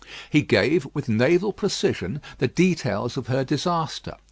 He 0.31 0.41
gave, 0.41 0.87
with 0.95 1.07
naval 1.09 1.53
precision, 1.53 2.21
the 2.39 2.47
details 2.47 3.17
of 3.17 3.27
her 3.27 3.43
disaster. 3.43 4.15